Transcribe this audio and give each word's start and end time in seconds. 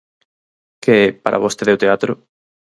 Que 0.83 0.93
é 1.05 1.07
para 1.23 1.41
vostede 1.45 1.75
o 1.75 1.81
teatro? 1.83 2.11